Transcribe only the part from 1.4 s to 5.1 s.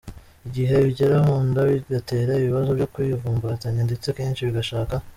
nda bigatera ibibazo byo kwivumbagatanya ndetse kenshi bigashaka